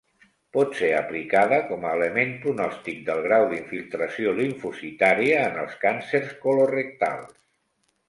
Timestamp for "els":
5.67-5.81